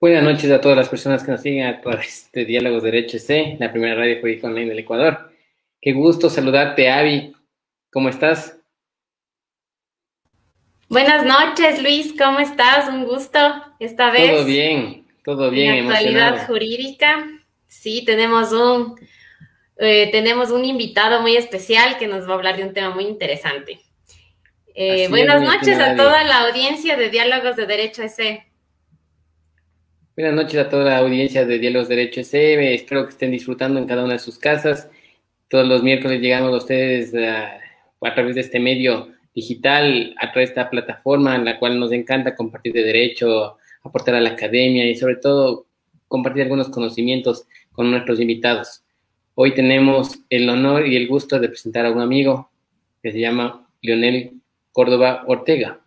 [0.00, 3.56] Buenas noches a todas las personas que nos siguen a través de Diálogos Derecho C,
[3.58, 5.32] la primera radio jurídica online del Ecuador.
[5.80, 7.34] Qué gusto saludarte, Avi.
[7.90, 8.56] ¿Cómo estás?
[10.88, 12.14] Buenas noches, Luis.
[12.16, 12.88] ¿Cómo estás?
[12.88, 13.40] Un gusto
[13.80, 14.30] esta vez.
[14.30, 15.74] Todo bien, todo bien.
[15.74, 17.26] En actualidad jurídica.
[17.66, 18.94] Sí, tenemos un,
[19.78, 23.04] eh, tenemos un invitado muy especial que nos va a hablar de un tema muy
[23.04, 23.80] interesante.
[24.76, 28.47] Eh, buenas noches a toda la audiencia de Diálogos de Derecho S.
[30.18, 32.74] Buenas noches a toda la audiencia de Diálogos de Derecho S.
[32.74, 34.90] Espero que estén disfrutando en cada una de sus casas.
[35.46, 37.60] Todos los miércoles llegamos a ustedes a,
[38.00, 41.92] a través de este medio digital, a través de esta plataforma en la cual nos
[41.92, 45.66] encanta compartir de derecho, aportar a la academia y sobre todo
[46.08, 48.82] compartir algunos conocimientos con nuestros invitados.
[49.36, 52.50] Hoy tenemos el honor y el gusto de presentar a un amigo
[53.04, 54.32] que se llama Leonel
[54.72, 55.78] Córdoba Ortega,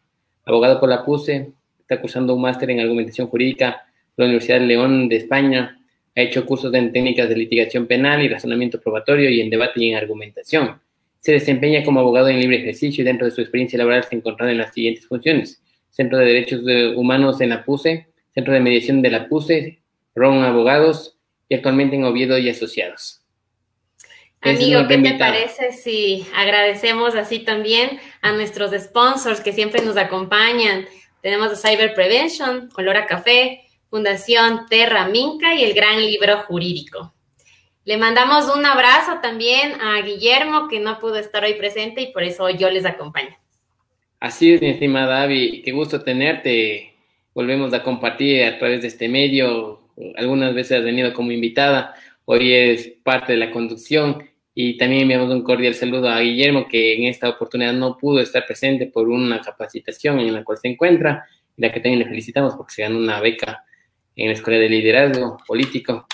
[0.45, 1.51] abogado por la PUSE,
[1.81, 5.77] está cursando un máster en argumentación jurídica la Universidad de León de España,
[6.15, 9.89] ha hecho cursos en técnicas de litigación penal y razonamiento probatorio y en debate y
[9.89, 10.81] en argumentación.
[11.19, 14.51] Se desempeña como abogado en libre ejercicio y dentro de su experiencia laboral se encuentra
[14.51, 15.61] en las siguientes funciones.
[15.89, 16.61] Centro de Derechos
[16.95, 19.79] Humanos en la PUSE, Centro de Mediación de la PUSE,
[20.15, 21.17] RON Abogados
[21.47, 23.21] y actualmente en Oviedo y Asociados.
[24.41, 30.87] Amigo, ¿qué te parece si agradecemos así también a nuestros sponsors que siempre nos acompañan?
[31.21, 33.61] Tenemos a Cyber Prevention, Olora Café,
[33.91, 37.13] Fundación Terra Minca y el Gran Libro Jurídico.
[37.83, 42.23] Le mandamos un abrazo también a Guillermo, que no pudo estar hoy presente y por
[42.23, 43.35] eso yo les acompaño.
[44.21, 46.93] Así es, mi estimada Avi, qué gusto tenerte.
[47.33, 49.81] Volvemos a compartir a través de este medio.
[50.15, 51.93] Algunas veces has venido como invitada,
[52.23, 54.23] hoy es parte de la conducción
[54.55, 58.45] y también enviamos un cordial saludo a Guillermo, que en esta oportunidad no pudo estar
[58.45, 61.25] presente por una capacitación en la cual se encuentra,
[61.57, 63.65] y la que también le felicitamos porque se ganó una beca
[64.15, 66.07] en la Escuela de Liderazgo Político.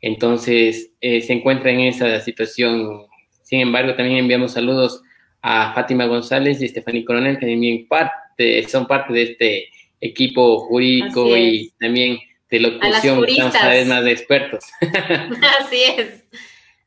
[0.00, 3.06] Entonces, eh, se encuentra en esa situación.
[3.42, 5.02] Sin embargo, también enviamos saludos
[5.40, 9.68] a Fátima González y Estefanía Coronel, que también parte, son parte de este
[10.00, 12.18] equipo jurídico y también
[12.50, 14.64] de locución, estamos cada vez más expertos.
[15.60, 16.24] Así es.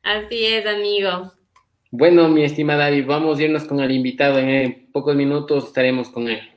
[0.03, 1.33] Así es, amigo.
[1.91, 4.39] Bueno, mi estimada David, vamos a irnos con el invitado.
[4.39, 6.56] En pocos minutos estaremos con él.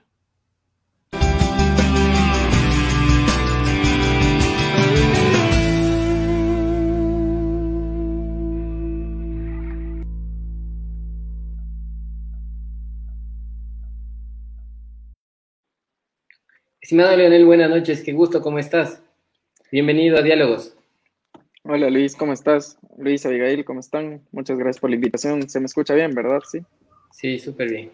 [16.82, 19.02] Estimado Leonel, buenas noches, qué gusto, ¿cómo estás?
[19.70, 20.74] Bienvenido a Diálogos.
[21.62, 22.78] Hola Luis, ¿cómo estás?
[22.96, 24.22] Luis, Abigail, ¿cómo están?
[24.32, 25.46] Muchas gracias por la invitación.
[25.50, 26.40] Se me escucha bien, ¿verdad?
[26.50, 26.60] Sí.
[27.12, 27.90] Sí, súper bien.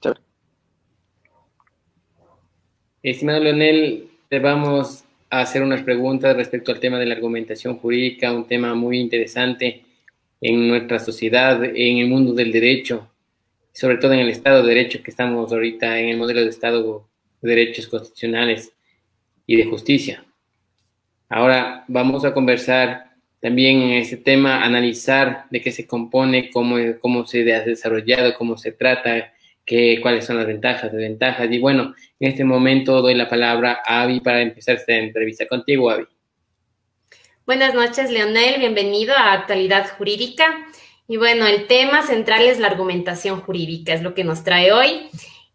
[0.00, 0.14] Chao.
[3.04, 8.32] Estimado Leonel, te vamos a hacer unas preguntas respecto al tema de la argumentación jurídica,
[8.32, 9.84] un tema muy interesante
[10.40, 13.08] en nuestra sociedad, en el mundo del derecho,
[13.72, 17.11] sobre todo en el Estado de Derecho que estamos ahorita, en el modelo de Estado
[17.42, 18.72] de Derechos Constitucionales
[19.46, 20.24] y de Justicia.
[21.28, 27.26] Ahora vamos a conversar también en ese tema, analizar de qué se compone, cómo, cómo
[27.26, 29.32] se ha desarrollado, cómo se trata,
[29.66, 31.50] qué, cuáles son las ventajas, desventajas.
[31.50, 35.90] Y bueno, en este momento doy la palabra a Avi para empezar esta entrevista contigo,
[35.90, 36.04] Avi.
[37.44, 38.60] Buenas noches, Leonel.
[38.60, 40.44] Bienvenido a Actualidad Jurídica.
[41.08, 45.08] Y bueno, el tema central es la argumentación jurídica, es lo que nos trae hoy.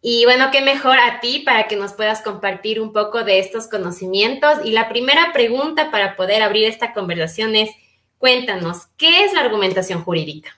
[0.10, 3.68] Y bueno, qué mejor a ti para que nos puedas compartir un poco de estos
[3.68, 4.54] conocimientos.
[4.64, 7.72] Y la primera pregunta para poder abrir esta conversación es,
[8.18, 10.52] cuéntanos, ¿qué es la argumentación jurídica?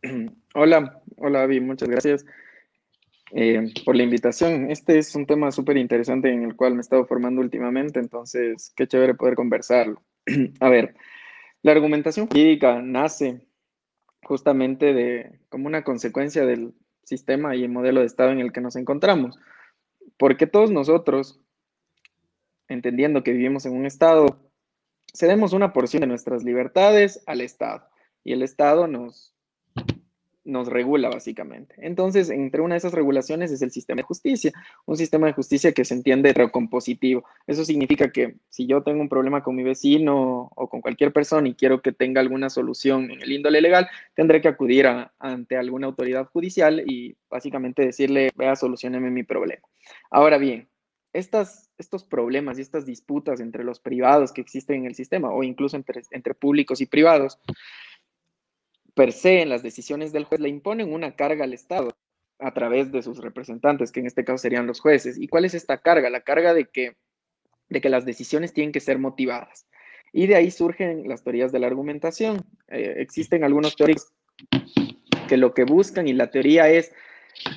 [0.54, 2.24] Hola, hola Avi, muchas gracias
[3.32, 4.70] eh, por la invitación.
[4.70, 8.72] Este es un tema súper interesante en el cual me he estado formando últimamente, entonces
[8.76, 10.00] qué chévere poder conversarlo.
[10.60, 10.94] a ver,
[11.62, 13.40] la argumentación jurídica nace
[14.22, 16.72] justamente de como una consecuencia del
[17.04, 19.38] sistema y el modelo de Estado en el que nos encontramos.
[20.16, 21.40] Porque todos nosotros,
[22.68, 24.38] entendiendo que vivimos en un Estado,
[25.16, 27.88] cedemos una porción de nuestras libertades al Estado
[28.24, 29.33] y el Estado nos,
[30.44, 31.74] nos regula básicamente.
[31.78, 34.52] Entonces, entre una de esas regulaciones es el sistema de justicia,
[34.86, 37.24] un sistema de justicia que se entiende recompositivo.
[37.46, 41.48] Eso significa que si yo tengo un problema con mi vecino o con cualquier persona
[41.48, 44.86] y quiero que tenga alguna solución en el índole legal, tendré que acudir
[45.18, 49.62] ante alguna autoridad judicial y básicamente decirle, vea, solucioneme mi problema.
[50.10, 50.68] Ahora bien,
[51.14, 55.42] estas, estos problemas y estas disputas entre los privados que existen en el sistema o
[55.42, 57.38] incluso entre, entre públicos y privados,
[58.94, 61.96] per se en las decisiones del juez le imponen una carga al Estado.
[62.40, 65.16] a través de sus representantes, que en este caso serían los jueces.
[65.18, 66.10] ¿Y cuál es esta carga?
[66.10, 66.96] La carga de que,
[67.68, 69.66] de que las decisiones tienen que ser motivadas.
[70.12, 72.44] Y de ahí surgen las teorías de la argumentación.
[72.68, 74.12] Eh, existen algunos teóricos
[75.28, 76.92] que lo que buscan y la teoría es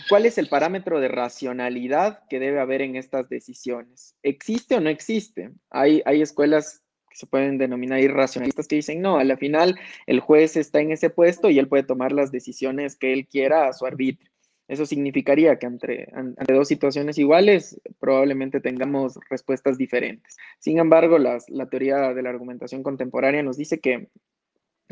[0.10, 4.16] cuál es el parámetro de racionalidad que debe haber en estas decisiones.
[4.24, 5.52] ¿Existe o no existe?
[5.70, 6.84] Hay, hay escuelas
[7.18, 10.92] que se pueden denominar irracionalistas que dicen, no, a la final el juez está en
[10.92, 14.30] ese puesto y él puede tomar las decisiones que él quiera a su arbitrio.
[14.68, 16.10] Eso significaría que entre,
[16.48, 20.36] dos situaciones iguales probablemente tengamos respuestas diferentes.
[20.60, 24.10] Sin embargo, la teoría de la argumentación contemporánea nos dice que,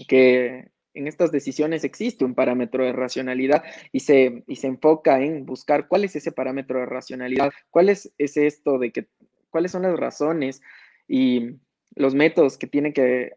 [0.07, 5.45] que en estas decisiones existe un parámetro de racionalidad y se, y se enfoca en
[5.45, 9.07] buscar cuál es ese parámetro de racionalidad, cuál es, es esto de que,
[9.49, 10.61] cuáles son las razones
[11.07, 11.57] y
[11.95, 13.33] los métodos que tiene que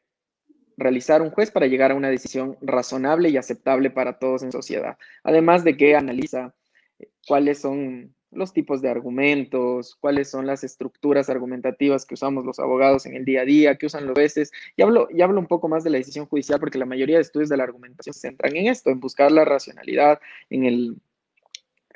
[0.76, 4.96] realizar un juez para llegar a una decisión razonable y aceptable para todos en sociedad.
[5.24, 6.54] Además de que analiza
[6.98, 12.58] eh, cuáles son los tipos de argumentos, cuáles son las estructuras argumentativas que usamos los
[12.58, 14.52] abogados en el día a día, que usan los jueces.
[14.76, 17.22] Y hablo, y hablo un poco más de la decisión judicial porque la mayoría de
[17.22, 20.20] estudios de la argumentación se centran en esto, en buscar la racionalidad
[20.50, 20.96] en, el,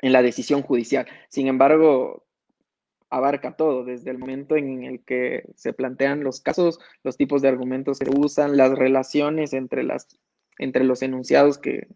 [0.01, 1.05] en la decisión judicial.
[1.29, 2.25] Sin embargo,
[3.13, 7.47] abarca todo, desde el momento en el que se plantean los casos, los tipos de
[7.47, 10.07] argumentos que se usan, las relaciones entre, las,
[10.57, 11.87] entre los enunciados que,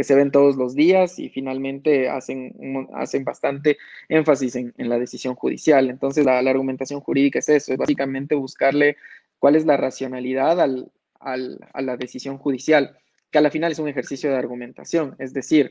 [0.00, 3.76] se ven todos los días y finalmente hacen, hacen bastante
[4.08, 5.90] énfasis en, la decisión judicial.
[5.90, 8.96] Entonces, la, argumentación jurídica es eso, es básicamente buscarle
[9.38, 12.96] cuál es la racionalidad a la decisión judicial,
[13.30, 15.70] que a la final es un ejercicio de argumentación, es decir,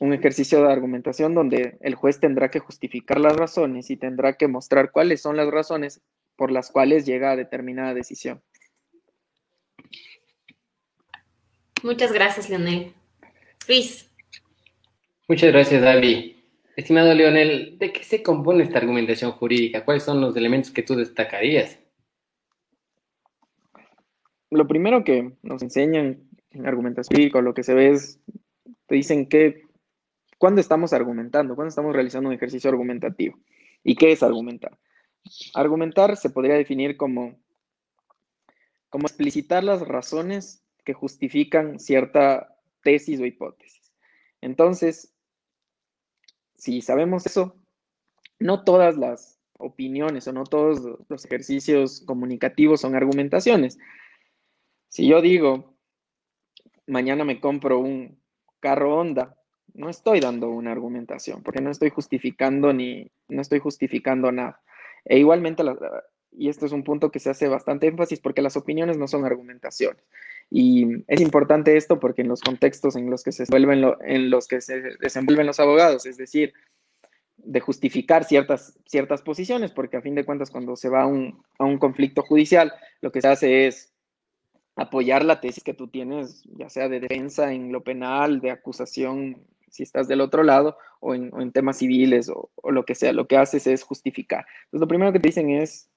[0.00, 4.48] un ejercicio de argumentación donde el juez tendrá que justificar las razones y tendrá que
[4.48, 6.00] mostrar cuáles son las razones
[6.36, 8.42] por las cuales llega a determinada decisión.
[11.82, 12.94] Muchas gracias, Leonel.
[13.68, 14.10] Luis.
[15.28, 16.36] Muchas gracias, David.
[16.76, 19.84] Estimado Leonel, ¿de qué se compone esta argumentación jurídica?
[19.84, 21.78] ¿Cuáles son los elementos que tú destacarías?
[24.50, 28.18] Lo primero que nos enseñan en argumentación jurídica, lo que se ve es,
[28.86, 29.69] te dicen que
[30.40, 31.54] ¿Cuándo estamos argumentando?
[31.54, 33.38] ¿Cuándo estamos realizando un ejercicio argumentativo?
[33.84, 34.78] ¿Y qué es argumentar?
[35.52, 37.38] Argumentar se podría definir como,
[38.88, 43.92] como explicitar las razones que justifican cierta tesis o hipótesis.
[44.40, 45.12] Entonces,
[46.56, 47.54] si sabemos eso,
[48.38, 53.78] no todas las opiniones o no todos los ejercicios comunicativos son argumentaciones.
[54.88, 55.76] Si yo digo,
[56.86, 58.18] mañana me compro un
[58.58, 59.36] carro Honda
[59.74, 64.60] no estoy dando una argumentación, porque no estoy justificando ni, no estoy justificando nada.
[65.04, 65.62] E igualmente,
[66.32, 69.24] y esto es un punto que se hace bastante énfasis, porque las opiniones no son
[69.24, 70.02] argumentaciones.
[70.50, 74.48] Y es importante esto porque en los contextos en los que se desenvuelven, en los
[74.48, 76.52] que se desenvuelven los abogados, es decir,
[77.36, 81.42] de justificar ciertas, ciertas posiciones, porque a fin de cuentas cuando se va a un,
[81.58, 83.92] a un conflicto judicial, lo que se hace es
[84.76, 89.42] apoyar la tesis que tú tienes, ya sea de defensa en lo penal, de acusación
[89.70, 93.36] si estás del otro lado o en, temas civiles o, lo que sea, lo que
[93.36, 94.46] haces es justificar.
[94.64, 95.88] Entonces, lo primero que te dicen es,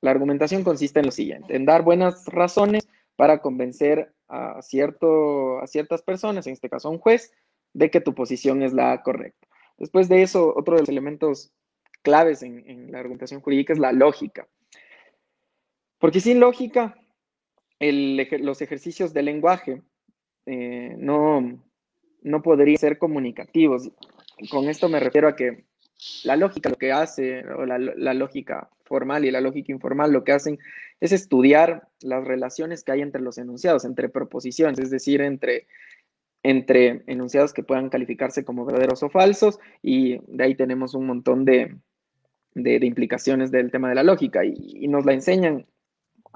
[0.00, 5.66] la argumentación consiste en lo siguiente, en dar buenas razones para convencer a, cierto, a
[5.66, 7.32] ciertas personas, en este caso a un juez,
[7.72, 9.46] de que tu posición es la correcta.
[9.78, 11.52] Después de eso, otro de los elementos
[12.02, 14.48] claves en, la argumentación jurídica es la lógica.
[15.98, 16.96] Porque sin lógica,
[17.80, 19.82] los ejercicios de lenguaje
[20.46, 21.60] eh, no,
[22.26, 23.90] no podrían ser comunicativos.
[24.50, 25.64] Con esto me refiero a que
[26.24, 27.78] la lógica lo que hace, o la,
[28.14, 30.58] lógica formal y la lógica informal lo que hacen
[31.00, 35.68] es estudiar las relaciones que hay entre los enunciados, entre proposiciones, es decir, entre,
[36.42, 41.76] enunciados que puedan calificarse como verdaderos o falsos, y de ahí tenemos un montón de,
[42.54, 45.66] implicaciones del tema de la lógica, y nos la enseñan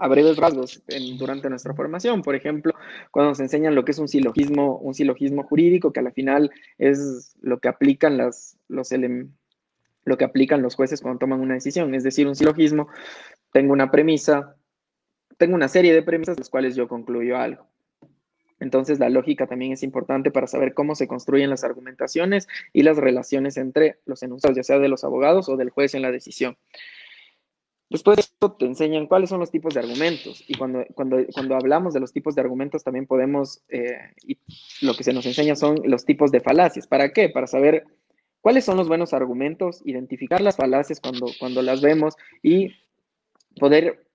[0.00, 0.83] a breves rasgos
[1.19, 2.23] durante nuestra formación.
[2.23, 2.75] Por ejemplo,
[3.11, 6.50] cuando nos enseñan lo que es un silogismo, un silogismo jurídico, que a la final
[6.78, 8.90] es lo que aplican las, los
[10.04, 11.95] lo que aplican los jueces cuando toman una decisión.
[11.95, 12.88] Es decir, un silogismo,
[13.52, 14.57] tengo una premisa,
[15.37, 17.66] tengo una serie de premisas las cuales yo concluyo algo.
[18.59, 22.99] Entonces, la lógica también es importante para saber cómo se construyen las argumentaciones y las
[22.99, 26.57] relaciones entre los enunciados, ya sea de los abogados o del juez en la decisión.
[27.90, 30.44] Después de te enseñan cuáles son los tipos de argumentos.
[30.47, 34.38] Y cuando, cuando, cuando hablamos de los tipos de argumentos, también podemos, eh, y
[34.80, 36.87] lo que se nos enseña son los tipos de falacias.
[36.87, 37.28] ¿Para qué?
[37.28, 37.85] Para saber
[38.40, 42.76] cuáles son los buenos argumentos, identificar las falacias cuando, cuando las vemos y
[43.59, 44.06] poder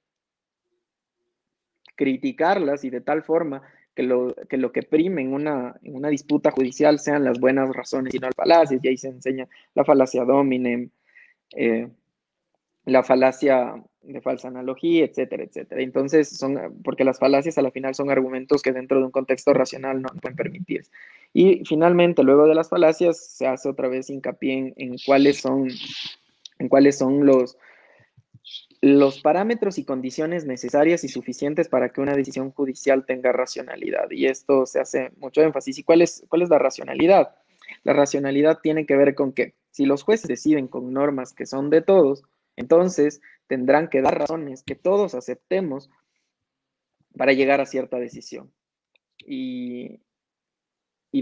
[1.96, 3.62] criticarlas y de tal forma
[3.94, 7.70] que lo que, lo que prime en una, en una disputa judicial sean las buenas
[7.74, 10.90] razones y no las falacias, y ahí se enseña la falacia dominem,
[11.56, 11.90] eh,
[12.86, 15.82] la falacia de falsa analogía, etcétera, etcétera.
[15.82, 19.54] Entonces, son, porque las falacias a la final son argumentos que dentro de un contexto
[19.54, 20.92] racional no pueden permitirse.
[21.34, 25.68] Y finalmente, luego de las falacias, se hace otra vez hincapié en, cuáles son,
[26.60, 27.58] en cuáles son los,
[28.82, 34.12] los parámetros y condiciones necesarias y suficientes para que una decisión judicial tenga racionalidad.
[34.12, 35.80] Y esto se hace mucho énfasis.
[35.80, 37.36] ¿Y cuál es, cuál es la racionalidad?
[37.84, 41.70] La racionalidad tiene que ver con que si los jueces deciden con normas que son
[41.70, 42.24] de todos,
[42.56, 45.90] entonces tendrán que dar razones que todos aceptemos
[47.18, 48.52] para llegar a cierta decisión.
[49.26, 50.02] Y,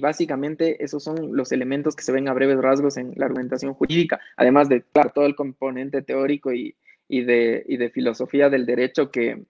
[0.01, 4.19] básicamente esos son los elementos que se ven a breves rasgos en la argumentación jurídica,
[4.35, 6.75] además de, claro, todo el componente teórico y,
[7.07, 9.45] de, de, filosofía del derecho que,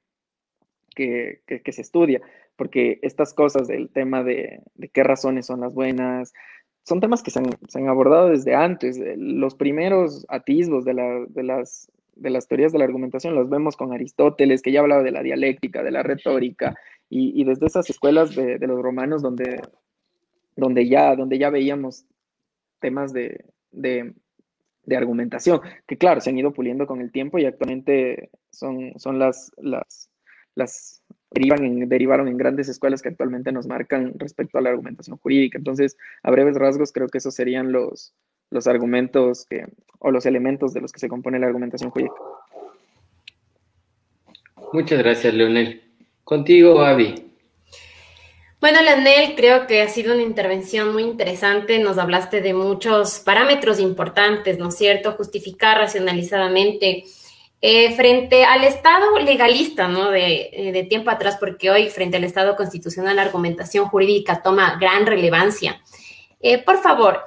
[0.94, 2.22] que, se estudia,
[2.58, 6.34] porque estas cosas del tema de, de, qué razones son las buenas,
[6.84, 9.00] son temas que se han, abordado desde antes.
[9.18, 14.62] Los primeros atisbos de, las, de las teorías de la argumentación los vemos con Aristóteles,
[14.62, 16.76] que ya hablaba de la dialéctica, de la retórica,
[17.10, 19.62] y, desde esas escuelas de, los romanos donde,
[20.56, 22.06] donde, ya, donde ya veíamos
[22.80, 23.46] temas de,
[24.92, 29.52] argumentación, que claro, se han ido puliendo con el tiempo y actualmente son, son las,
[29.58, 30.10] las,
[30.56, 31.04] las
[31.36, 35.58] en, derivaron en grandes escuelas que actualmente nos marcan respecto a la argumentación jurídica.
[35.58, 38.14] Entonces, a breves rasgos, creo que esos serían los,
[38.50, 39.66] los argumentos que,
[40.00, 42.16] o los elementos de los que se compone la argumentación jurídica.
[44.72, 45.84] Muchas gracias, Leonel.
[46.24, 47.16] Contigo, Avi.
[48.60, 51.80] Bueno, Leonel, creo que ha sido una intervención muy interesante.
[51.80, 55.12] Nos hablaste de muchos parámetros importantes, ¿no es cierto?
[55.12, 57.04] Justificar racionalizadamente
[57.66, 60.14] eh, frente al Estado legalista, ¿no?
[60.14, 65.06] Eh, de, tiempo atrás, porque hoy frente al Estado constitucional la argumentación jurídica toma gran
[65.06, 65.82] relevancia.
[66.42, 67.22] Eh, por favor,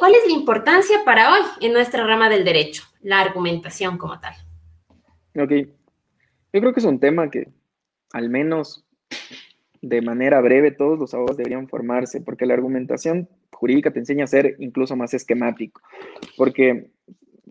[0.00, 4.34] ¿cuál es la importancia para hoy en nuestra rama del derecho, la argumentación como tal?
[5.36, 5.52] Ok,
[6.52, 7.46] yo creo que es un tema que
[8.12, 8.84] al menos
[9.82, 14.26] de manera breve todos los abogados deberían formarse, porque la argumentación jurídica te enseña a
[14.26, 15.80] ser incluso más esquemático,
[16.36, 16.90] porque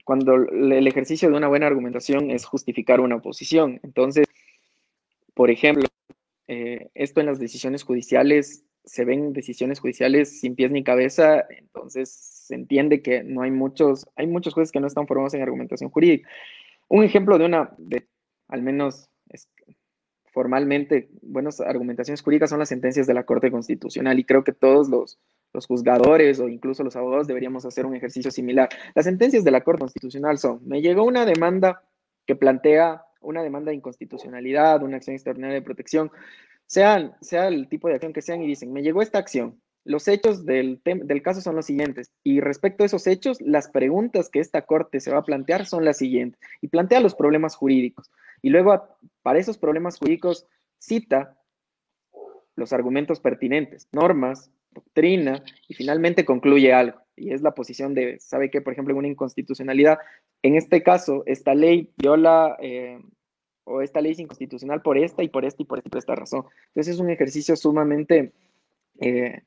[0.03, 3.79] cuando el ejercicio de una buena argumentación es justificar una oposición.
[3.83, 4.25] Entonces,
[5.33, 5.87] por ejemplo,
[6.47, 12.11] eh, esto en las decisiones judiciales, se ven decisiones judiciales sin pies ni cabeza, entonces
[12.11, 15.89] se entiende que no hay muchos, hay muchos jueces que no están formados en argumentación
[15.89, 16.29] jurídica.
[16.89, 18.05] Un ejemplo de una, de,
[18.49, 19.09] al menos
[20.33, 24.89] formalmente, buenas argumentaciones jurídicas son las sentencias de la Corte Constitucional y creo que todos
[24.89, 25.19] los,
[25.53, 28.69] los juzgadores o incluso los abogados deberíamos hacer un ejercicio similar.
[28.95, 31.83] Las sentencias de la Corte Constitucional son, me llegó una demanda
[32.25, 36.11] que plantea una demanda de inconstitucionalidad, una acción extraordinaria de protección,
[36.67, 39.59] sean, sea el tipo de acción que sean, y dicen, me llegó esta acción.
[39.85, 42.09] Los hechos del, del caso son los siguientes.
[42.23, 45.83] Y respecto a esos hechos, las preguntas que esta Corte se va a plantear son
[45.83, 46.39] las siguientes.
[46.61, 48.09] Y plantea los problemas jurídicos.
[48.41, 48.81] Y luego,
[49.23, 50.47] para esos problemas jurídicos,
[50.79, 51.37] cita
[52.55, 56.99] los argumentos pertinentes, normas, doctrina y finalmente concluye algo.
[57.15, 58.61] Y es la posición de, ¿sabe qué?
[58.61, 59.99] Por ejemplo, en una inconstitucionalidad,
[60.41, 62.99] en este caso, esta ley viola eh,
[63.65, 65.99] o esta ley es inconstitucional por esta y por esta y por esta, y por
[65.99, 66.45] esta razón.
[66.67, 68.33] Entonces es un ejercicio sumamente
[68.99, 69.41] eh,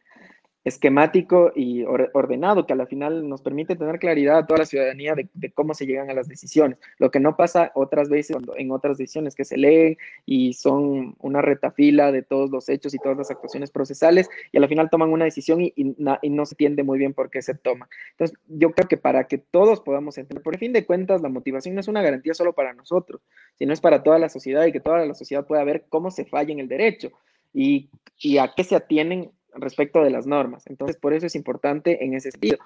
[0.67, 5.15] esquemático y ordenado que a la final nos permite tener claridad a toda la ciudadanía
[5.15, 6.77] de, cómo se llegan a las decisiones.
[6.99, 9.97] Lo que no pasa otras veces en otras decisiones que se leen
[10.27, 14.61] y son una retafila de todos los hechos y todas las actuaciones procesales y a
[14.61, 17.89] la final toman una decisión y, no se entiende muy bien por qué se toma.
[18.11, 21.77] Entonces, yo creo que para que todos podamos entender, por fin de cuentas, la motivación
[21.77, 23.21] no es una garantía solo para nosotros,
[23.55, 26.25] sino es para toda la sociedad y que toda la sociedad pueda ver cómo se
[26.25, 27.13] falla en el derecho
[27.55, 30.67] y, y a qué se atienen respecto de las normas.
[30.67, 32.59] Entonces, por eso es importante en ese sentido.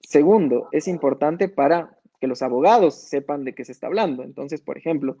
[0.00, 4.22] Segundo, es importante para que los abogados sepan de qué se está hablando.
[4.22, 5.16] Entonces, por ejemplo,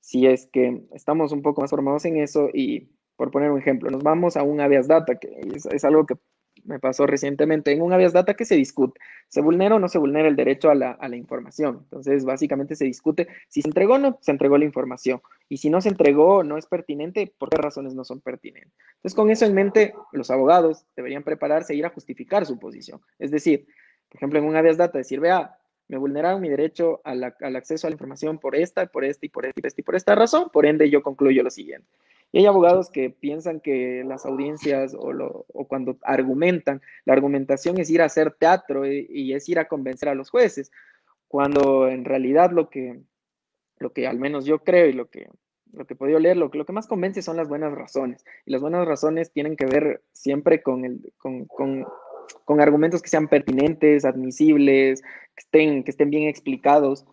[0.00, 3.90] si es que estamos un poco más formados en eso y, por poner un ejemplo,
[3.90, 6.14] nos vamos a un habeas data, que es algo que
[6.66, 9.00] me pasó recientemente en un habeas data que se discute.
[9.28, 11.80] ¿Se vulnera o no se vulnera el derecho a la, información?
[11.84, 15.20] Entonces, básicamente se discute si se entregó o no se entregó la información.
[15.48, 18.72] Y si no se entregó no es pertinente, ¿por qué razones no son pertinentes?
[18.96, 23.00] Entonces, con eso en mente, los abogados deberían prepararse e ir a justificar su posición.
[23.18, 23.66] Es decir,
[24.08, 25.56] por ejemplo, en un habeas data, decir, vea,
[25.88, 29.46] me vulneraron mi derecho al acceso a la información por esta, por esta y por
[29.46, 31.88] esta, y por esta razón, por ende yo concluyo lo siguiente.
[32.32, 38.02] Y hay abogados que piensan que las audiencias o, cuando argumentan, la argumentación es ir
[38.02, 40.70] a hacer teatro y, es ir a convencer a los jueces,
[41.28, 43.00] cuando en realidad lo que,
[43.78, 45.28] lo que al menos yo creo y lo que
[45.72, 48.24] lo que he podido leer, lo, lo, que más convence son las buenas razones.
[48.46, 51.84] Y las buenas razones tienen que ver siempre con, el, con, con,
[52.44, 57.04] con argumentos que sean pertinentes, admisibles, que estén, que estén bien explicados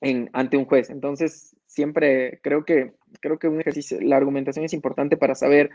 [0.00, 0.90] en, ante un juez.
[0.90, 5.70] Entonces, siempre creo que, creo que un ejercicio, la argumentación es importante para saber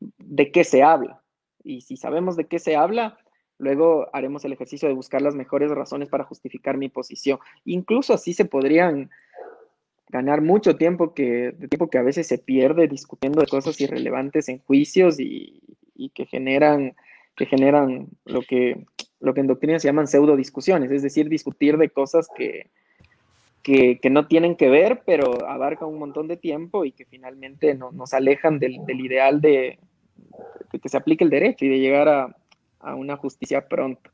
[0.00, 1.22] de qué se habla.
[1.64, 3.18] Y si sabemos de qué se habla,
[3.58, 7.38] luego haremos el ejercicio de buscar las mejores razones para justificar mi posición.
[7.64, 9.10] Incluso así se podrían
[10.08, 14.58] ganar mucho tiempo que, tiempo que a veces se pierde discutiendo de cosas irrelevantes en
[14.58, 15.62] juicios y,
[16.14, 16.94] que generan,
[17.36, 18.84] que generan lo que,
[19.20, 22.70] lo que en doctrina se llaman pseudo discusiones, es decir, discutir de cosas que,
[23.62, 27.92] que, no tienen que ver, pero abarcan un montón de tiempo y que finalmente no,
[27.92, 29.78] nos alejan del, ideal de,
[30.70, 32.36] que se aplique el derecho y de llegar a,
[32.80, 34.10] a una justicia pronto.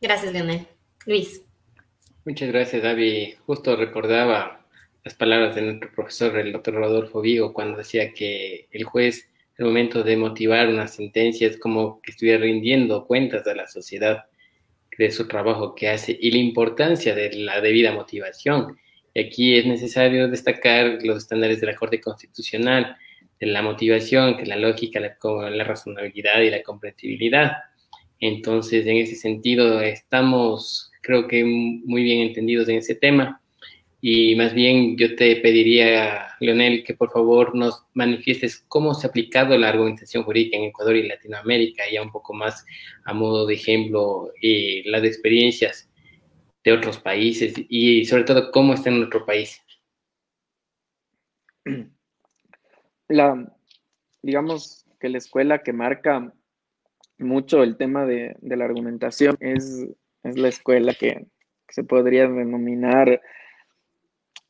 [0.00, 0.66] Gracias, Leonel.
[1.06, 1.42] Luis.
[2.24, 3.34] Muchas gracias, David.
[3.46, 4.64] Justo recordaba
[5.02, 9.28] las palabras de nuestro profesor, el doctor Rodolfo Vigo, cuando decía que el juez,
[9.58, 14.24] el momento de motivar una sentencia, es como que estuviera rindiendo cuentas a la sociedad
[14.98, 18.76] de su trabajo que hace y la importancia de la debida motivación.
[19.12, 22.96] Y aquí es necesario destacar los estándares de la Corte Constitucional,
[23.38, 25.16] de la motivación, que la lógica, la,
[25.50, 27.52] la razonabilidad y la comprensibilidad.
[28.20, 33.40] Entonces, en ese sentido, estamos creo que muy bien entendidos en ese tema.
[34.06, 39.08] Y más bien yo te pediría, Leonel, que por favor nos manifiestes cómo se ha
[39.08, 42.66] aplicado la argumentación jurídica en Ecuador y Latinoamérica, ya un poco más
[43.06, 45.90] a modo de ejemplo, y las experiencias
[46.62, 49.58] de otros países y sobre todo cómo está en nuestro país.
[53.08, 53.56] La,
[54.20, 56.30] digamos que la escuela que marca
[57.16, 59.86] mucho el tema de, de la argumentación es
[60.24, 61.26] es la escuela que,
[61.66, 63.22] se podría denominar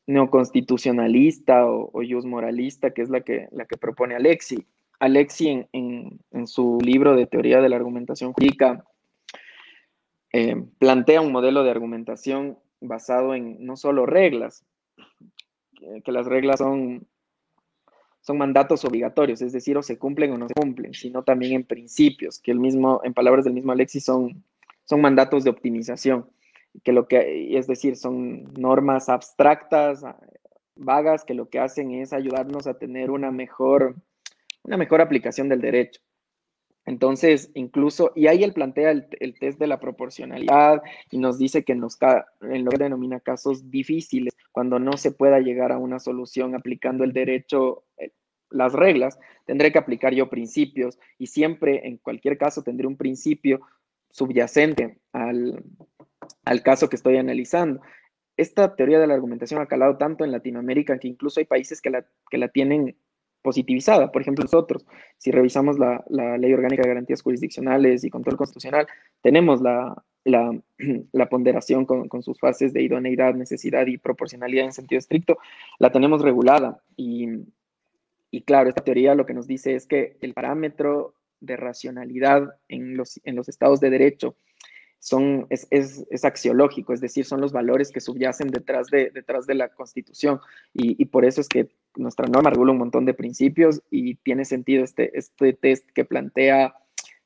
[0.06, 4.66] neoconstitucionalista o, o moralista, que es la que, la que propone Alexi.
[5.00, 8.84] Alexi en, su libro de teoría de la argumentación jurídica
[10.32, 14.64] eh, plantea un modelo de argumentación basado en no solo reglas,
[16.04, 17.06] que las reglas son,
[18.20, 21.64] son mandatos obligatorios, es decir, o se cumplen o no se cumplen, sino también en
[21.64, 24.42] principios, que el mismo, en palabras del mismo Alexi, son
[24.84, 26.26] son mandatos de optimización,
[26.82, 30.18] que lo que, es decir, son normas abstractas, ah,
[30.76, 33.94] vagas, que lo que hacen es ayudarnos a tener una mejor,
[34.64, 36.00] una mejor aplicación del derecho.
[36.86, 41.72] Entonces, incluso, y ahí él plantea el, test de la proporcionalidad y nos dice que
[41.72, 41.96] en, los,
[42.42, 47.04] en lo que denomina casos difíciles, cuando no se pueda llegar a una solución aplicando
[47.04, 48.10] el derecho, eh,
[48.50, 53.62] las reglas, tendré que aplicar yo principios y siempre, en cualquier caso, tendré un principio
[54.10, 55.64] subyacente al,
[56.62, 57.80] caso que estoy analizando.
[58.36, 61.90] Esta teoría de la argumentación ha calado tanto en Latinoamérica que incluso hay países que
[61.90, 62.96] la, que la tienen
[63.44, 64.10] positivizada.
[64.10, 64.86] Por ejemplo, nosotros,
[65.18, 68.86] si revisamos la, Ley Orgánica de Garantías Jurisdiccionales y Control Constitucional,
[69.20, 69.60] tenemos
[70.24, 75.38] la, ponderación con, con, sus fases de idoneidad, necesidad y proporcionalidad en sentido estricto,
[75.78, 76.82] la tenemos regulada.
[76.96, 77.28] Y,
[78.30, 82.96] y claro, esta teoría lo que nos dice es que el parámetro de racionalidad en
[82.96, 84.36] los, en los estados de derecho
[85.04, 89.54] son, es, es, axiológico, es decir, son los valores que subyacen detrás de, detrás de
[89.54, 90.40] la Constitución.
[90.72, 94.82] Y, por eso es que nuestra norma regula un montón de principios y tiene sentido
[94.82, 96.74] este, este test que plantea,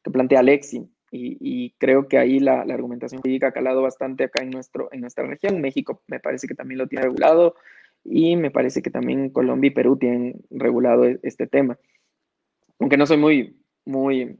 [0.03, 0.88] que plantea Alexi.
[1.12, 5.25] Y, creo que ahí la, argumentación jurídica ha calado bastante acá en, nuestro, en nuestra
[5.25, 5.61] región.
[5.61, 7.55] México me parece que también lo tiene regulado
[8.03, 11.79] y me parece que también Colombia y Perú tienen regulado e, este tema.
[12.81, 14.37] Aunque no soy muy, muy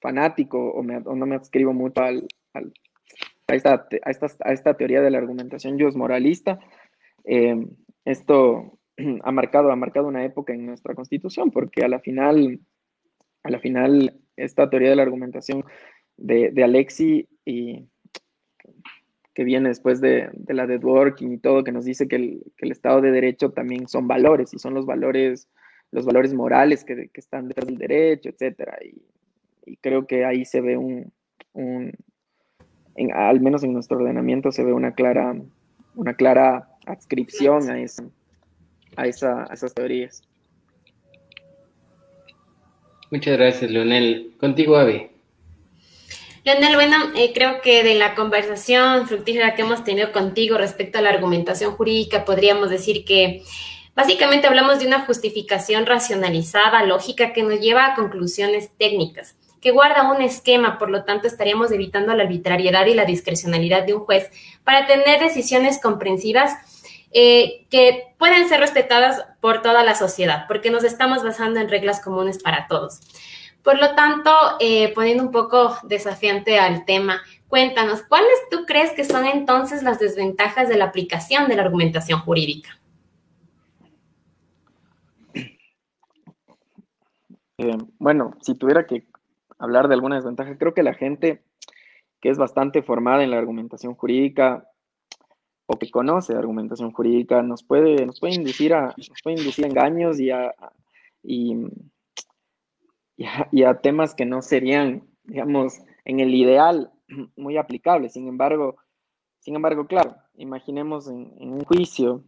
[0.00, 3.86] fanático o, no me adscribo mucho al, a, esta,
[4.44, 6.58] esta, teoría de la argumentación moralista.
[7.24, 7.66] Eh,
[8.04, 8.78] esto
[9.22, 12.60] ha marcado, ha marcado una época en nuestra constitución, porque a la final,
[13.42, 15.64] a la final, esta teoría de la argumentación
[16.16, 17.88] de, de Alexi y
[19.34, 23.00] que viene después de, la de Dworkin y todo, que nos dice que el, Estado
[23.00, 25.48] de Derecho también son valores y son los valores
[25.92, 28.78] los valores morales que, están detrás del derecho, etcétera.
[29.80, 31.12] Creo que ahí se ve un,
[33.14, 35.34] al menos en nuestro ordenamiento se ve una clara,
[35.94, 38.04] una clara adscripción a, esa,
[38.96, 40.22] a, esas teorías.
[43.10, 44.34] Muchas gracias, Leonel.
[44.38, 45.08] Contigo, Avi.
[46.44, 51.02] Leonel, bueno, eh, creo que de la conversación fructífera que hemos tenido contigo respecto a
[51.02, 53.42] la argumentación jurídica, podríamos decir que
[53.94, 60.10] Básicamente hablamos de una justificación racionalizada, lógica, que nos lleva a conclusiones técnicas, que guarda
[60.10, 64.30] un esquema, por lo tanto estaríamos evitando la arbitrariedad y la discrecionalidad de un juez
[64.64, 66.54] para tener decisiones comprensivas
[67.12, 72.00] eh, que pueden ser respetadas por toda la sociedad, porque nos estamos basando en reglas
[72.00, 73.00] comunes para todos.
[73.62, 79.04] Por lo tanto, eh, poniendo un poco desafiante al tema, cuéntanos, ¿cuáles tú crees que
[79.04, 82.80] son entonces las desventajas de la aplicación de la argumentación jurídica?
[87.58, 89.04] Eh, bueno, si tuviera que
[89.60, 91.42] hablar de alguna desventaja, creo que la gente
[92.20, 94.66] que es bastante formada en la argumentación jurídica
[95.66, 100.18] o que conoce argumentación jurídica nos puede, nos puede, inducir, a, nos puede inducir engaños
[100.18, 100.52] y a,
[101.22, 101.54] y,
[103.64, 106.90] a, temas que no serían, digamos, en el ideal
[107.36, 108.14] muy aplicables.
[108.14, 108.76] Sin embargo,
[109.38, 112.24] sin embargo claro, imaginemos en, un juicio,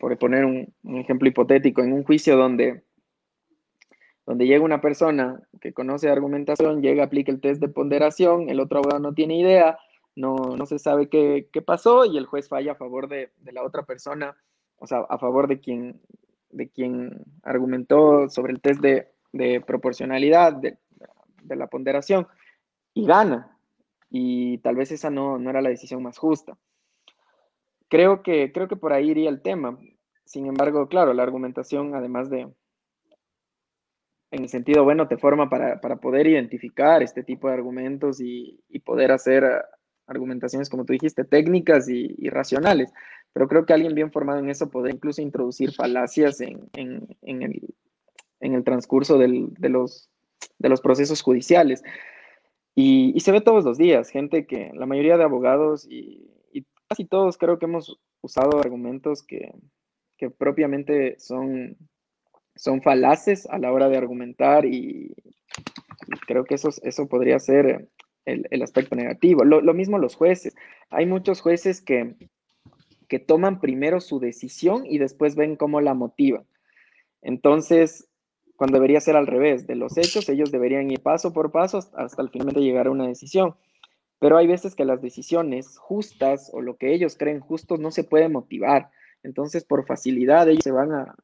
[0.00, 2.85] por poner un ejemplo hipotético, en un juicio donde
[4.26, 8.78] donde llega una persona que conoce argumentación, llega, aplica el test de ponderación, el otro
[8.78, 9.78] abogado no tiene idea,
[10.16, 13.84] no, no se sabe qué, pasó y el juez falla a favor de, la otra
[13.84, 14.36] persona,
[14.78, 16.00] o sea, a favor de quien,
[16.50, 20.76] de quien argumentó sobre el test de, proporcionalidad, de,
[21.48, 22.26] la ponderación,
[22.94, 23.56] y gana.
[24.10, 26.56] Y tal vez esa no, no era la decisión más justa.
[27.88, 29.78] Creo que, creo que por ahí iría el tema.
[30.24, 32.48] Sin embargo, claro, la argumentación, además de,
[34.36, 39.10] en el sentido bueno, te forma para, poder identificar este tipo de argumentos y, poder
[39.10, 39.64] hacer ah,
[40.06, 42.92] argumentaciones, como tú dijiste, técnicas y, racionales.
[43.32, 46.68] Pero creo que alguien bien formado en eso podría incluso introducir falacias en,
[47.22, 49.28] el, transcurso de,
[49.68, 50.10] los,
[50.58, 51.82] de los procesos judiciales.
[52.74, 56.30] Y, se ve todos los días, gente que, la mayoría de abogados y,
[56.88, 59.52] casi todos creo que hemos usado argumentos que,
[60.16, 61.76] que propiamente son
[62.56, 65.14] son falaces a la hora de argumentar y,
[66.26, 67.88] creo que eso, eso podría ser
[68.24, 69.44] el, aspecto negativo.
[69.44, 70.54] Lo, mismo los jueces.
[70.90, 72.16] Hay muchos jueces que,
[73.08, 76.44] que toman primero su decisión y después ven cómo la motivan.
[77.22, 78.08] Entonces,
[78.56, 82.22] cuando debería ser al revés, de los hechos, ellos deberían ir paso por paso hasta
[82.22, 83.54] el finalmente llegar a una decisión.
[84.18, 88.02] Pero hay veces que las decisiones justas o lo que ellos creen justos no se
[88.02, 88.90] puede motivar.
[89.22, 91.14] Entonces, por facilidad, ellos se van a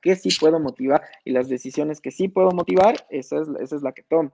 [0.00, 3.82] qué sí puedo motivar y las decisiones que sí puedo motivar, esa es, esa es
[3.82, 4.32] la que tomo.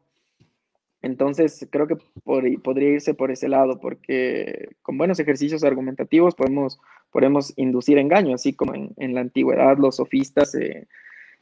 [1.02, 6.80] Entonces, creo que podría irse por ese lado, porque con buenos ejercicios argumentativos podemos,
[7.12, 10.50] podemos inducir engaño, así como en, la antigüedad los sofistas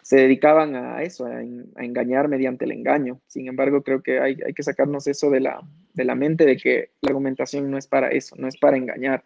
[0.04, 1.40] se dedicaban a eso, a,
[1.82, 3.20] engañar mediante el engaño.
[3.26, 5.62] Sin embargo, creo que hay, hay, que sacarnos eso de la,
[5.94, 9.24] de la mente, de que la argumentación no es para eso, no es para engañar,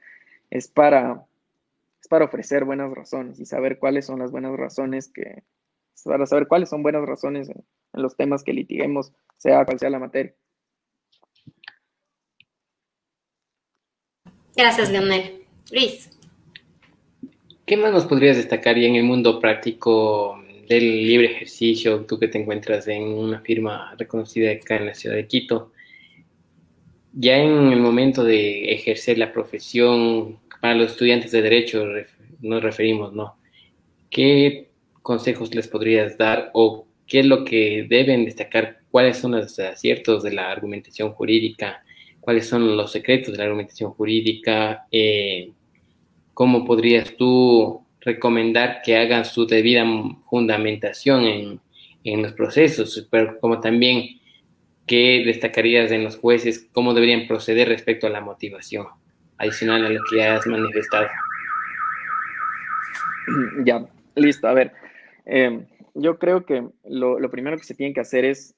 [0.51, 1.27] es para
[2.01, 5.43] es para ofrecer buenas razones y saber cuáles son las buenas razones que,
[6.05, 9.99] para saber cuáles son buenas razones en, los temas que litiguemos, sea cual sea la
[9.99, 10.35] materia.
[14.55, 15.43] Gracias, Leonel.
[15.73, 16.11] Luis.
[17.65, 22.29] ¿Qué más nos podrías destacar ya en el mundo práctico del libre ejercicio, tú que
[22.29, 25.73] te encuentras en una firma reconocida acá en la ciudad de Quito?
[27.13, 31.87] Ya en el momento de ejercer la profesión, para los estudiantes de derecho
[32.41, 33.37] nos referimos, ¿no?
[34.11, 34.71] ¿Qué
[35.03, 38.81] consejos les podrías dar o qué es lo que deben destacar?
[38.91, 41.83] ¿Cuáles son los aciertos de la argumentación jurídica?
[42.21, 44.87] ¿Cuáles son los secretos de la argumentación jurídica?
[44.91, 45.53] Eh,
[46.35, 49.85] ¿Cómo podrías tú recomendar que hagan su debida
[50.31, 51.61] fundamentación en,
[52.05, 53.07] en los procesos?
[53.11, 54.21] Pero como también,
[54.87, 56.69] ¿qué destacarías en los jueces?
[56.73, 58.87] ¿Cómo deberían proceder respecto a la motivación?
[59.39, 61.09] Adicional a lo que ya has manifestado.
[63.65, 64.49] Ya, listo.
[64.49, 64.73] A ver,
[65.27, 68.55] em, yo creo que lo, primero que se tiene que hacer es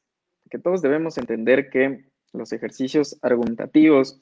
[0.49, 4.21] que todos debemos entender que los ejercicios argumentativos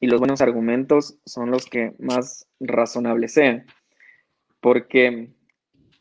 [0.00, 3.66] y los buenos argumentos son los que más razonables sean.
[4.60, 5.30] Porque,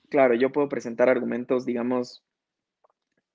[0.10, 2.24] claro, yo puedo presentar argumentos, digamos,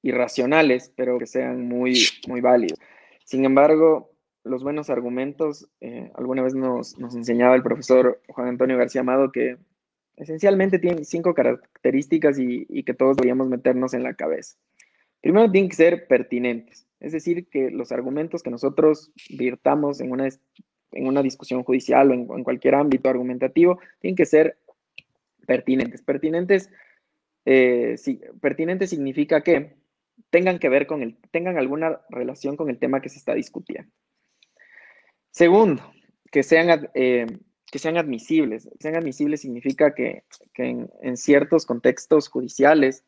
[0.03, 2.79] irracionales, pero que sean muy, muy válidos.
[3.25, 4.11] Sin embargo,
[4.45, 9.59] los buenos argumentos, eh, alguna vez nos, enseñaba el profesor Juan Antonio García Amado que
[10.17, 14.57] esencialmente tienen cinco características y, que todos deberíamos meternos en la cabeza.
[15.21, 20.29] Primero, tienen que ser pertinentes, es decir, que los argumentos que nosotros virtamos en una,
[20.93, 24.59] en una discusión judicial o en, cualquier ámbito argumentativo tienen que ser
[25.47, 26.03] pertinentes.
[26.03, 26.71] Pertinentes,
[27.45, 27.97] eh,
[28.41, 29.77] pertinentes significa que
[30.31, 33.91] tengan que ver con el, tengan alguna relación con el tema que se está discutiendo.
[35.39, 35.85] Segundo,
[36.33, 37.27] que sean, eh,
[37.71, 38.69] que sean admisibles.
[38.81, 40.25] sean admisibles significa que,
[40.57, 43.05] en, ciertos contextos judiciales,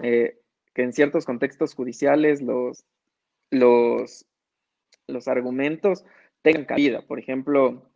[0.00, 0.40] eh,
[0.74, 2.84] que en ciertos contextos judiciales los,
[3.52, 4.26] los,
[5.06, 6.04] los argumentos
[6.42, 7.02] tengan cabida.
[7.06, 7.88] Por ejemplo,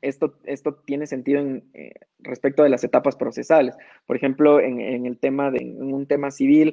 [0.00, 3.74] esto, esto tiene sentido en, eh, respecto de las etapas procesales.
[4.06, 6.72] Por ejemplo, en, el tema de en un tema civil,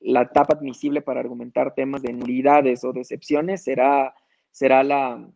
[0.00, 4.16] la etapa admisible para argumentar temas de nulidades o decepciones será,
[4.50, 5.28] será, la,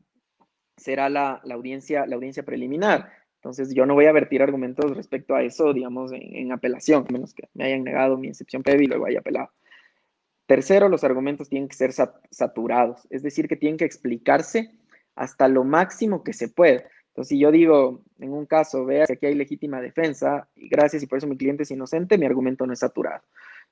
[0.76, 3.12] será la, audiencia, la audiencia preliminar.
[3.36, 7.34] Entonces, yo no voy a vertir argumentos respecto a eso, digamos, en, apelación, a menos
[7.34, 9.50] que me hayan negado mi excepción previa y luego haya apelado.
[10.46, 14.70] Tercero, los argumentos tienen que ser saturados, es decir, que tienen que explicarse
[15.14, 16.86] hasta lo máximo que se puede.
[17.08, 21.02] Entonces, si yo digo, en un caso, vea que aquí hay legítima defensa, y gracias,
[21.02, 23.22] y por eso mi cliente es inocente, mi argumento no es saturado.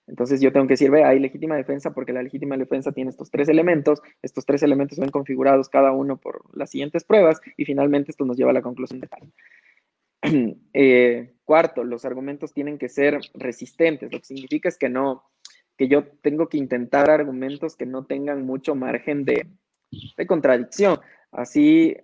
[0.06, 3.30] Entonces yo tengo que decir, vea, hay legítima defensa porque la legítima defensa tiene estos
[3.30, 8.10] tres elementos, estos tres elementos son configurados cada uno por las siguientes pruebas y finalmente
[8.10, 9.32] esto nos lleva a la conclusión de tal.
[10.72, 15.24] Eh, cuarto, los argumentos tienen que ser resistentes, lo que significa es que no,
[15.76, 19.46] que yo tengo que intentar argumentos que no tengan mucho margen de,
[20.16, 21.00] de contradicción.
[21.32, 21.96] Así,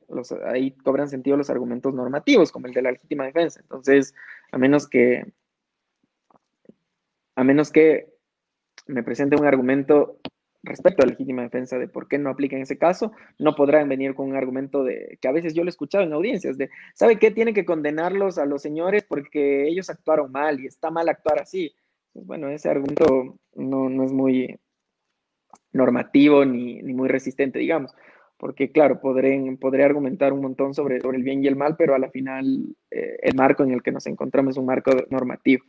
[0.46, 3.60] ahí cobran sentido los argumentos normativos, como el de la legítima defensa.
[3.60, 4.14] Entonces,
[4.52, 5.26] a menos que,
[7.36, 8.08] a menos que
[8.86, 10.18] me presente un argumento
[10.66, 13.88] respecto a la legítima defensa de por qué no aplica en ese caso, no podrán
[13.88, 16.70] venir con un argumento de que a veces yo lo he escuchado en audiencias de,
[16.94, 17.30] ¿sabe qué?
[17.30, 21.72] Tiene que condenarlos a los señores porque ellos actuaron mal y está mal actuar así.
[22.12, 24.58] Pues bueno, ese argumento no, no es muy
[25.72, 27.94] normativo ni, ni, muy resistente, digamos,
[28.38, 31.94] porque claro, podré, podré argumentar un montón sobre, sobre el bien y el mal, pero
[31.94, 35.64] a la final eh, el marco en el que nos encontramos es un marco normativo.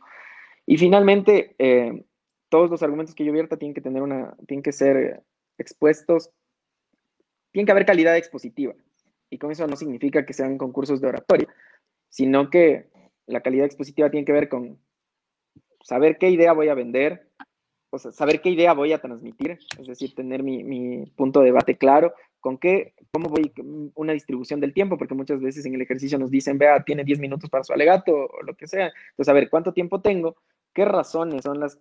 [0.70, 2.04] Y finalmente, eh,
[2.50, 5.22] todos los argumentos que yo vierta tienen que tener una, tienen que ser
[5.56, 6.30] expuestos,
[7.50, 8.74] tiene que haber calidad expositiva.
[9.30, 11.48] Y con eso no significa que sean concursos de oratoria,
[12.10, 12.90] sino que
[13.24, 14.78] la calidad expositiva tiene que ver con
[15.82, 17.30] saber qué idea voy a vender,
[17.88, 21.46] o sea, saber qué idea voy a transmitir, es decir, tener mi, mi, punto de
[21.46, 23.50] debate claro, con qué, cómo voy,
[23.94, 27.20] una distribución del tiempo, porque muchas veces en el ejercicio nos dicen, vea, tiene 10
[27.20, 28.92] minutos para su alegato o lo que sea.
[29.12, 30.36] Entonces, a ver, ¿cuánto tiempo tengo?
[30.78, 31.80] Qué razones son las,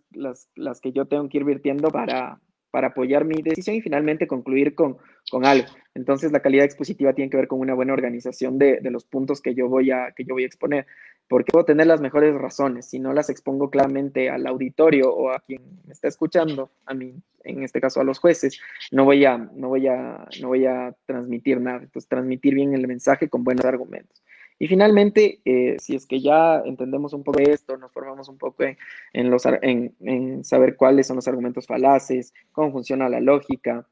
[0.55, 4.73] las, que yo tengo que ir virtiendo para, para apoyar mi decisión y finalmente concluir
[4.73, 4.97] con,
[5.29, 5.67] con, algo.
[5.93, 9.39] Entonces, la calidad expositiva tiene que ver con una buena organización de, de, los puntos
[9.39, 10.87] que yo, voy a, que yo voy a exponer,
[11.27, 12.89] porque puedo tener las mejores razones.
[12.89, 17.13] Si no las expongo claramente al auditorio o a quien me está escuchando, a mí,
[17.43, 18.59] en este caso a los jueces,
[18.91, 21.83] no voy a, no voy a, no voy a transmitir nada.
[21.83, 24.23] Entonces, transmitir bien el mensaje con buenos argumentos.
[24.59, 28.63] Y finalmente, eh, si es que ya entendemos un poco esto, nos formamos un poco
[29.13, 33.87] en, los, en, saber cuáles son los argumentos falaces, cómo funciona la lógica,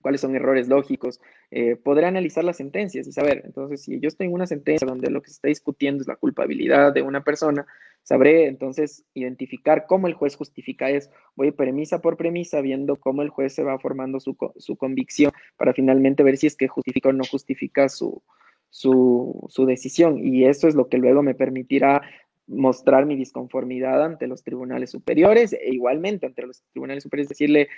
[0.00, 4.28] cuáles son errores lógicos, eh, podré analizar las sentencias y saber, entonces, si yo estoy
[4.28, 7.66] en una sentencia donde lo que se está discutiendo es la culpabilidad de una persona,
[8.02, 11.10] sabré entonces identificar cómo el juez justifica eso.
[11.36, 15.74] Voy premisa por premisa viendo cómo el juez se va formando su, su convicción para
[15.74, 18.22] finalmente ver si es que justifica o no justifica su,
[18.70, 22.02] su, decisión y eso es lo que luego me permitirá
[22.46, 27.68] mostrar mi disconformidad ante los tribunales superiores e igualmente ante los tribunales superiores decirle,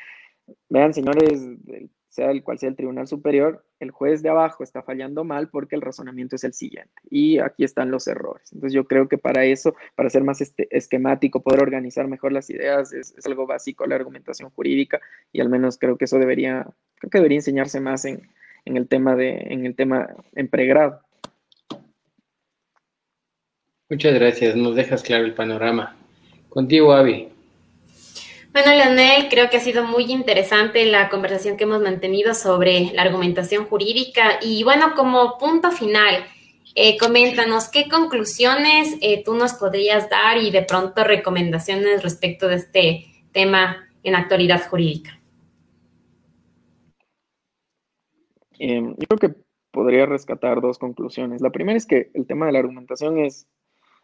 [0.68, 1.40] vean señores,
[2.09, 5.76] sea el cual sea el tribunal superior, el juez de abajo está fallando mal porque
[5.76, 8.52] el razonamiento es el siguiente y aquí están los errores.
[8.52, 12.48] Entonces yo creo que para eso, para ser más este, esquemático, poder organizar mejor las
[12.50, 15.00] ideas es, es, algo básico la argumentación jurídica
[15.33, 18.22] y al menos creo que eso debería, creo que debería enseñarse más en,
[18.64, 21.01] en el tema de, en el tema en pregrado.
[23.88, 25.96] Muchas gracias, nos dejas claro el panorama.
[26.48, 27.29] Contigo, Avi.
[28.53, 33.03] Bueno, Leonel, creo que ha sido muy interesante la conversación que hemos mantenido sobre la
[33.03, 34.38] argumentación jurídica.
[34.42, 36.25] Y bueno, como punto final,
[36.75, 42.57] eh, coméntanos qué conclusiones eh, tú nos podrías dar y de pronto recomendaciones respecto de
[42.57, 45.18] este tema en actualidad jurídica.
[48.64, 49.40] Em, yo creo que
[49.72, 51.40] podría rescatar dos conclusiones.
[51.40, 53.48] La primera es que el tema de la argumentación es,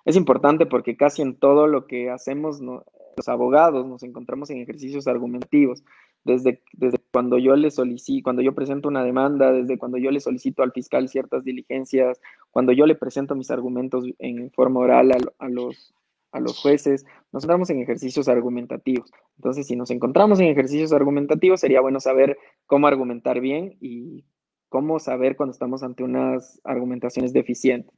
[0.05, 5.07] es importante porque casi en todo lo que hacemos los abogados nos encontramos en ejercicios
[5.07, 5.85] argumentativos.
[6.25, 10.19] Desde, desde cuando yo le solicito, cuando yo presento una demanda, desde cuando yo le
[10.19, 15.49] solicito al fiscal ciertas diligencias, cuando yo le presento mis argumentos en forma oral a,
[15.49, 15.95] los,
[16.33, 19.09] a los jueces, nos encontramos en ejercicios argumentativos.
[19.37, 24.25] Entonces, si nos encontramos en ejercicios argumentativos, sería bueno saber cómo argumentar bien y
[24.69, 27.95] cómo saber cuando estamos ante unas argumentaciones deficientes.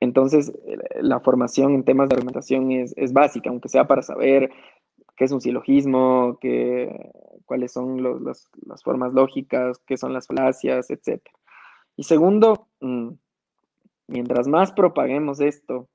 [0.00, 0.52] Entonces,
[1.00, 4.50] la formación en temas de argumentación es, básica, aunque sea para saber
[5.16, 7.10] qué es un silogismo, qué,
[7.44, 11.20] cuáles son las formas lógicas, qué son las falacias, etc.
[11.96, 13.10] Y segundo, mm,
[14.06, 15.88] mientras más propaguemos esto,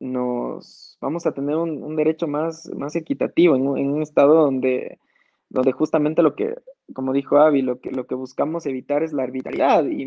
[0.00, 4.98] nos vamos a tener un, derecho más, más equitativo en un, en un estado donde,
[5.50, 6.54] donde justamente lo que
[6.94, 10.06] como dijo Avi, lo que, lo que buscamos evitar es la arbitrariedad y,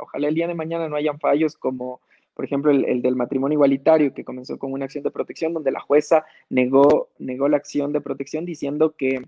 [0.00, 2.00] ojalá el día de mañana no hayan fallos como,
[2.34, 5.80] por ejemplo, el, del matrimonio igualitario, que comenzó con una acción de protección donde la
[5.80, 9.20] jueza negó, negó la acción de protección diciendo que,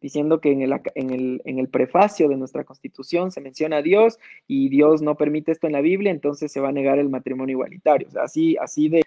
[0.00, 3.82] diciendo que en el, en, el, en el prefacio de nuestra constitución se menciona a
[3.82, 7.08] Dios y Dios no permite esto en la Biblia, entonces se va a negar el
[7.08, 8.08] matrimonio igualitario.
[8.20, 9.02] Así, así de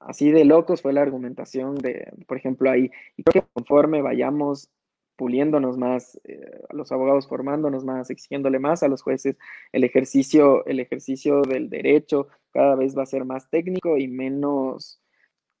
[0.00, 2.90] así de locos fue la argumentación de, por ejemplo, ahí.
[3.18, 4.70] Y creo que conforme vayamos
[5.20, 9.36] puliéndonos más, eh, a los abogados formándonos más, exigiéndole más a los jueces,
[9.70, 14.98] el ejercicio, el ejercicio del derecho cada vez va a ser más técnico y menos,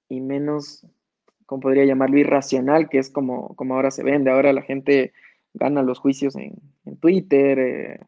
[0.08, 0.86] y menos,
[1.44, 2.16] ¿cómo podría llamarlo?
[2.16, 4.30] Irracional, que es como, como ahora se vende.
[4.30, 5.12] Ahora la gente
[5.52, 6.54] gana los juicios en,
[6.98, 8.00] Twitter, eh,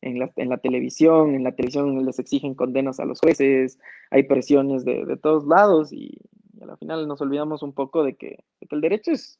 [0.00, 3.78] en, la, en, la, televisión, en la televisión les exigen condenas a los jueces,
[4.10, 6.18] hay presiones de, todos lados y,
[6.60, 9.38] al final nos olvidamos un poco de que el derecho es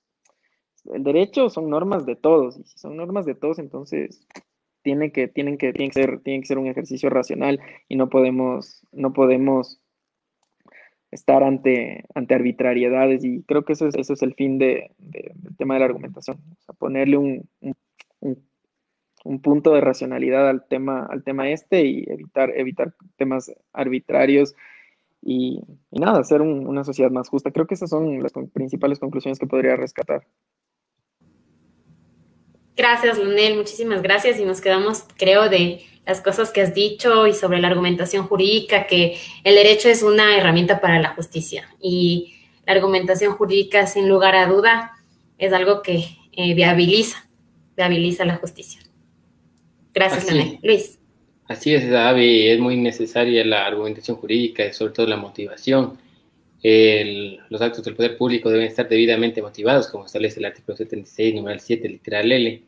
[0.93, 4.27] el derecho son normas de todos, y si son normas de todos, entonces
[4.83, 8.09] tiene que, tienen que, tienen que ser, tiene que ser un ejercicio racional y no
[8.09, 9.81] podemos, no podemos
[11.11, 15.57] estar ante, ante arbitrariedades y creo que eso es, eso es el fin de, del
[15.57, 16.39] tema de la argumentación,
[16.79, 17.49] ponerle un,
[19.25, 24.55] un, punto de racionalidad al tema, al tema este y evitar, evitar temas arbitrarios
[25.21, 27.51] y, nada, hacer una sociedad más justa.
[27.51, 30.25] Creo que esas son las principales conclusiones que podría rescatar.
[32.77, 37.33] Gracias, Lunel, muchísimas gracias y nos quedamos, creo, de las cosas que has dicho y
[37.33, 42.35] sobre la argumentación jurídica, que el derecho es una herramienta para la justicia y
[42.67, 44.93] la argumentación jurídica, sin lugar a duda,
[45.39, 47.29] es algo que eh, viabiliza,
[47.77, 48.81] viabiliza la justicia.
[49.95, 50.59] Gracias, Lunel.
[50.63, 50.99] Luis.
[51.49, 55.99] Así es, David, es muy necesaria la argumentación jurídica y sobre todo la motivación.
[57.49, 61.59] Los actos del poder público deben estar debidamente motivados, como establece el artículo 76, número
[61.59, 62.63] 7, literal L,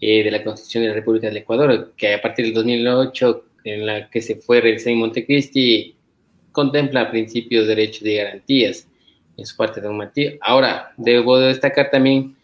[0.00, 3.86] eh, de la Constitución de la República del Ecuador, que a partir del 2008, en
[3.86, 5.94] la que se fue realizada en Montecristi,
[6.50, 8.88] contempla principios, derechos y garantías
[9.36, 10.32] en su parte normativa.
[10.40, 12.34] Ahora, debo destacar también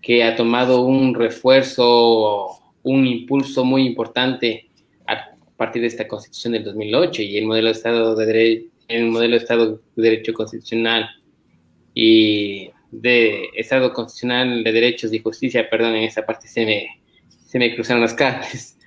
[0.00, 2.50] que ha tomado un refuerzo,
[2.84, 4.68] un impulso muy importante
[5.06, 9.06] a partir de esta Constitución del 2008 y el modelo de Estado de Derecho, el
[9.06, 11.08] modelo de Estado de Derecho Constitucional
[11.94, 16.98] y de Estado Constitucional de Derechos y Justicia, perdón, en esa parte se me
[17.48, 18.74] se me cruzaron las cables.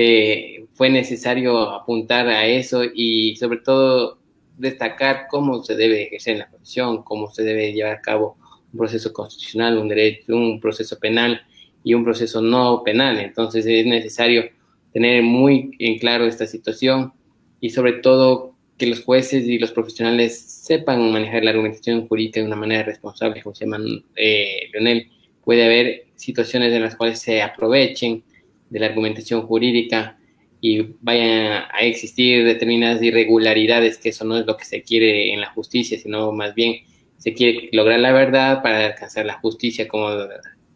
[0.00, 4.20] Eh, fue necesario apuntar a eso y sobre todo
[4.56, 8.36] destacar cómo se debe ejercer en la profesión, cómo se debe llevar a cabo
[8.72, 11.40] un proceso constitucional, un derecho, un proceso penal
[11.82, 13.18] y un proceso no penal.
[13.18, 14.44] Entonces es necesario
[14.92, 17.12] tener muy en claro esta situación
[17.58, 22.46] y sobre todo que los jueces y los profesionales sepan manejar la argumentación jurídica de
[22.46, 23.78] una manera responsable, como se llama
[24.16, 25.10] eh, Leonel.
[25.44, 28.22] Puede haber situaciones en las cuales se aprovechen
[28.70, 30.18] de la argumentación jurídica
[30.60, 35.40] y vayan a existir determinadas irregularidades, que eso no es lo que se quiere en
[35.40, 36.82] la justicia, sino más bien
[37.16, 40.08] se quiere lograr la verdad para alcanzar la justicia, como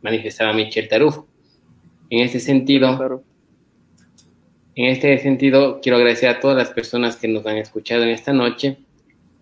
[0.02, 1.18] manifestaba Michel Taruf.
[2.10, 3.22] En este sentido,
[4.74, 8.32] en este sentido, quiero agradecer a todas las personas que nos han escuchado en esta
[8.32, 8.78] noche.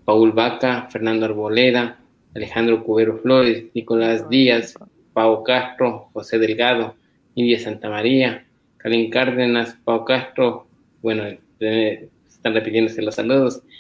[0.04, 2.00] Paul Vaca, Fernando Arboleda,
[2.34, 4.74] Alejandro Cubero Flores, Nicolás Díaz,
[5.12, 6.94] Pau Castro, José Delgado,
[7.34, 8.44] India Santa María,
[8.78, 10.66] Karin Cárdenas, Pau Castro,
[11.02, 11.24] bueno,
[11.60, 13.62] están repitiéndose los saludos.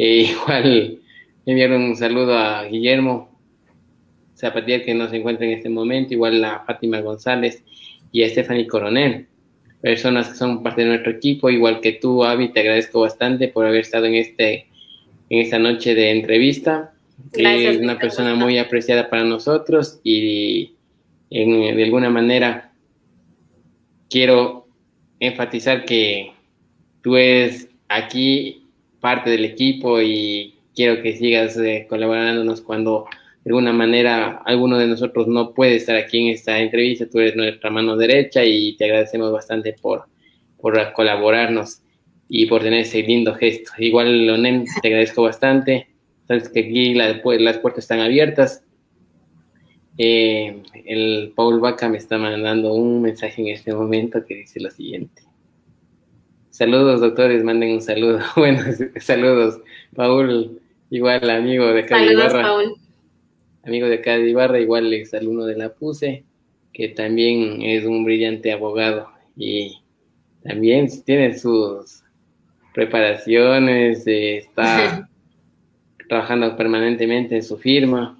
[0.00, 1.00] E igual
[1.44, 3.36] enviaron un saludo a Guillermo
[4.36, 7.64] Zapatier que no se encuentra en este momento, igual a Fátima González
[8.12, 9.26] y a Stephanie Coronel,
[9.80, 13.66] personas que son parte de nuestro equipo, igual que tú, Avi, te agradezco bastante por
[13.66, 14.66] haber estado en este
[15.30, 16.92] en esta noche de entrevista.
[17.32, 20.72] es una persona muy apreciada para nosotros y
[21.30, 22.72] de alguna manera
[24.08, 24.66] quiero
[25.20, 26.32] enfatizar que
[27.02, 28.62] tú eres aquí
[29.00, 33.06] parte del equipo y quiero que sigas eh, colaborándonos cuando
[33.48, 37.34] de alguna manera alguno de nosotros no puede estar aquí en esta entrevista, tú eres
[37.34, 40.04] nuestra mano derecha y te agradecemos bastante por,
[40.60, 41.80] por colaborarnos
[42.28, 43.72] y por tener ese lindo gesto.
[43.78, 45.88] Igual, Lonen, te agradezco bastante.
[46.26, 48.62] Sabes que aquí las puertas están abiertas
[50.00, 54.70] eh, el Paul Vaca me está mandando un mensaje en este momento que dice lo
[54.70, 55.22] siguiente.
[56.50, 58.20] Saludos, doctores, manden un saludo.
[58.36, 58.62] Bueno,
[59.00, 59.60] saludos,
[59.94, 62.48] Paul, igual amigo de acá de Ibarra.
[63.68, 66.24] Amigo de acá de Ibarra, igual ex alumno de la PUSE,
[66.72, 69.82] que también es un brillante abogado y
[70.42, 72.02] también tiene sus
[72.72, 75.06] preparaciones, está
[76.08, 78.18] trabajando permanentemente en su firma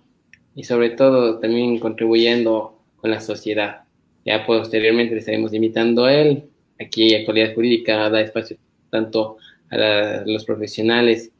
[0.54, 3.84] y sobre todo también contribuyendo con la sociedad.
[4.26, 6.44] Ya posteriormente le estaremos invitando a él.
[6.78, 8.58] Aquí Actualidad Jurídica da espacio
[8.90, 9.38] tanto
[9.70, 11.32] a los profesionales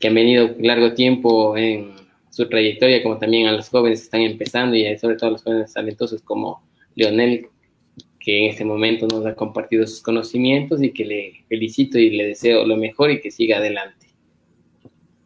[0.00, 2.01] que han venido largo tiempo en
[2.32, 5.42] su trayectoria, como también a los jóvenes que están empezando y sobre todo a los
[5.42, 6.62] jóvenes talentosos como
[6.94, 7.46] Leonel,
[8.18, 12.28] que en este momento nos ha compartido sus conocimientos y que le felicito y le
[12.28, 14.06] deseo lo mejor y que siga adelante.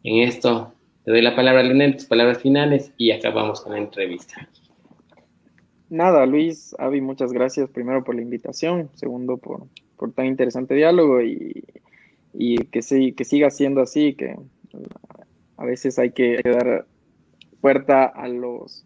[0.03, 0.73] En esto
[1.05, 4.49] te doy la palabra, Leonel, tus palabras finales y acabamos con la entrevista.
[5.89, 11.21] Nada, Luis, Avi, muchas gracias primero por la invitación, segundo por, por tan interesante diálogo
[11.21, 11.63] y,
[12.33, 14.35] y que, sí, que siga siendo así, que
[15.55, 16.85] a veces hay que dar
[17.61, 18.85] puerta a los,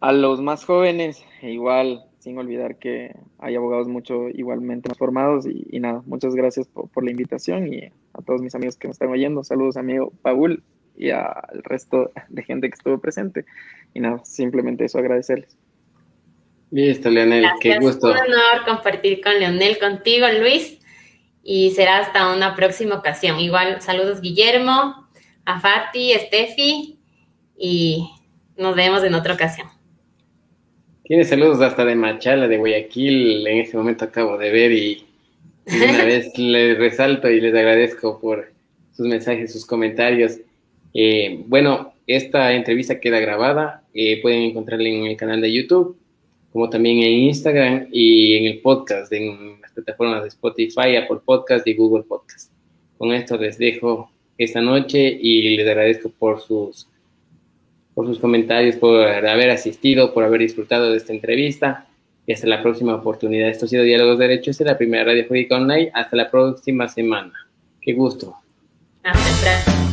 [0.00, 5.46] a los más jóvenes, e igual sin olvidar que hay abogados mucho igualmente más formados
[5.46, 9.08] y, nada, muchas gracias por, la invitación y a todos mis amigos que me están
[9.08, 10.62] oyendo, saludos amigo Paul
[10.96, 13.46] y al resto de gente que estuvo presente
[13.94, 15.56] y nada, simplemente eso agradecerles.
[16.70, 18.08] Listo, Leonel, qué gusto.
[18.08, 20.78] Un honor compartir con Leonel, contigo, Luis,
[21.42, 23.40] y será hasta una próxima ocasión.
[23.40, 25.08] Igual, saludos Guillermo,
[25.46, 26.99] a Fati, a Steffi,
[27.60, 28.10] y
[28.56, 29.68] nos vemos en otra ocasión.
[31.04, 35.04] Tiene saludos hasta de Machala, de Guayaquil, en este momento acabo de ver y,
[35.66, 38.52] una vez les resalto y les agradezco por
[38.92, 40.38] sus mensajes, sus comentarios.
[40.94, 45.96] Eh, bueno, esta entrevista queda grabada, eh, pueden encontrarla en el canal de YouTube
[46.52, 51.66] como también en Instagram y en el podcast, en las plataformas de Spotify, Apple Podcast
[51.66, 52.52] y Google Podcast.
[52.98, 56.88] Con esto les dejo esta noche y les agradezco por sus,
[57.94, 61.86] por sus comentarios, por haber asistido, por haber disfrutado de esta entrevista
[62.26, 63.48] y hasta la próxima oportunidad.
[63.48, 65.90] Esto ha sido Diálogos de Derechos de la primera radio jurídica online.
[65.94, 67.32] Hasta la próxima semana.
[67.80, 68.36] Qué gusto.
[69.02, 69.89] Hasta